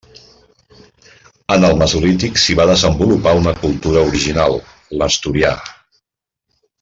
En 1.55 1.67
el 1.67 1.75
mesolític 1.81 2.41
s'hi 2.43 2.55
va 2.61 2.65
desenvolupar 2.71 3.35
una 3.41 3.53
cultura 3.61 4.03
original, 4.11 4.57
l'Asturià. 5.03 5.53